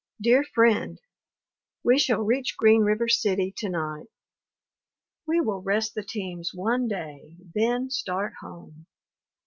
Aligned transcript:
DEAR 0.19 0.43
FRIEND, 0.43 0.99
We 1.83 1.99
shall 1.99 2.23
reach 2.23 2.57
Green 2.57 2.81
River 2.81 3.07
City 3.07 3.53
to 3.57 3.69
night. 3.69 4.07
We 5.27 5.39
will 5.41 5.61
rest 5.61 5.93
the 5.93 6.01
teams 6.01 6.55
one 6.55 6.87
day, 6.87 7.35
then 7.53 7.91
start 7.91 8.33
home. 8.41 8.87